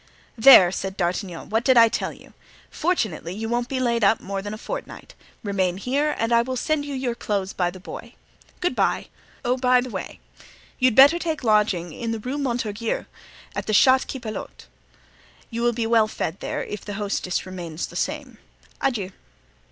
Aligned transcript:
"There!" 0.35 0.71
said 0.71 0.97
D'Artagnan, 0.97 1.49
"what 1.49 1.63
did 1.63 1.77
I 1.77 1.87
tell 1.87 2.11
you? 2.11 2.33
Fortunately, 2.71 3.35
you 3.35 3.47
won't 3.47 3.69
be 3.69 3.79
laid 3.79 4.03
up 4.03 4.19
more 4.19 4.41
than 4.41 4.51
a 4.51 4.57
fortnight. 4.57 5.13
Remain 5.43 5.77
here 5.77 6.15
and 6.17 6.33
I 6.33 6.41
will 6.41 6.55
send 6.55 6.85
you 6.85 6.95
your 6.95 7.13
clothes 7.13 7.53
by 7.53 7.69
the 7.69 7.79
boy. 7.79 8.15
Good 8.61 8.75
by! 8.75 9.09
Oh, 9.45 9.57
by 9.57 9.79
the 9.79 9.91
way, 9.91 10.19
you'd 10.79 10.95
better 10.95 11.19
take 11.19 11.43
lodging 11.43 11.93
in 11.93 12.11
the 12.13 12.19
Rue 12.19 12.39
Montorgueil 12.39 13.05
at 13.55 13.67
the 13.67 13.75
Chat 13.75 14.07
Qui 14.09 14.19
Pelote. 14.19 14.65
You 15.51 15.61
will 15.61 15.71
be 15.71 15.85
well 15.85 16.07
fed 16.07 16.39
there, 16.39 16.63
if 16.63 16.83
the 16.83 16.95
hostess 16.95 17.45
remains 17.45 17.85
the 17.85 17.95
same. 17.95 18.39
Adieu." 18.81 19.11